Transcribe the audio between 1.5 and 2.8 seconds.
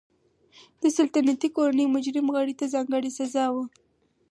کورنۍ مجرم غړي ته